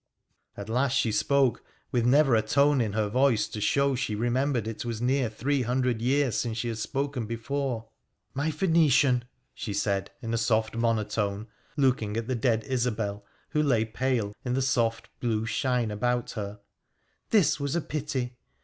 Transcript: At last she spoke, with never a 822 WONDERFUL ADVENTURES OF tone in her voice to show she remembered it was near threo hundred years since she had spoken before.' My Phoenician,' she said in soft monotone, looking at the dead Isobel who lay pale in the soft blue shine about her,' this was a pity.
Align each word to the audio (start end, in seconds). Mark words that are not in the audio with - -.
At 0.57 0.67
last 0.67 0.97
she 0.97 1.11
spoke, 1.11 1.63
with 1.91 2.07
never 2.07 2.33
a 2.33 2.39
822 2.39 2.91
WONDERFUL 2.97 3.05
ADVENTURES 3.07 3.13
OF 3.13 3.13
tone 3.13 3.25
in 3.27 3.29
her 3.29 3.37
voice 3.37 3.47
to 3.49 3.61
show 3.61 3.93
she 3.93 4.15
remembered 4.15 4.67
it 4.67 4.83
was 4.83 4.99
near 4.99 5.29
threo 5.29 5.63
hundred 5.65 6.01
years 6.01 6.35
since 6.37 6.57
she 6.57 6.69
had 6.69 6.79
spoken 6.79 7.27
before.' 7.27 7.85
My 8.33 8.49
Phoenician,' 8.49 9.25
she 9.53 9.73
said 9.75 10.09
in 10.19 10.35
soft 10.37 10.75
monotone, 10.75 11.45
looking 11.77 12.17
at 12.17 12.25
the 12.27 12.33
dead 12.33 12.63
Isobel 12.63 13.23
who 13.49 13.61
lay 13.61 13.85
pale 13.85 14.33
in 14.43 14.55
the 14.55 14.63
soft 14.63 15.07
blue 15.19 15.45
shine 15.45 15.91
about 15.91 16.31
her,' 16.31 16.61
this 17.29 17.59
was 17.59 17.75
a 17.75 17.79
pity. 17.81 18.35